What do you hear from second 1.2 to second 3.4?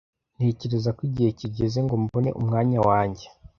kigeze ngo mbone umwanya wanjye.